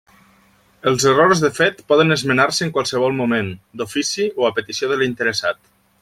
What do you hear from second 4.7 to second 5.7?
de l'interessat.